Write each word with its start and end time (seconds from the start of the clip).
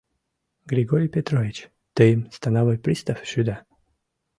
—Григорий 0.71 1.13
Петрович, 1.15 1.57
тыйым 1.95 2.21
становой 2.35 2.77
пристав 2.83 3.19
шӱда. 3.29 3.57